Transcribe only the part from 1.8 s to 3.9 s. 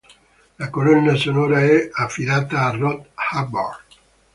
affidata a Rob Hubbard.